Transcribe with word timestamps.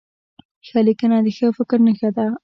ښه 0.67 0.79
لیکنه 0.87 1.17
د 1.25 1.27
ښه 1.37 1.47
فکر 1.57 1.77
نښه 1.87 2.09
ده. 2.17 2.25